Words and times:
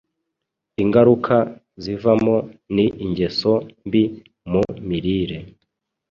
Ingaruka 0.83 1.35
zivamo 1.83 2.35
ni 2.75 2.85
ingeso 3.05 3.53
mbi 3.85 4.03
mu 4.51 4.63
mirire, 4.87 5.37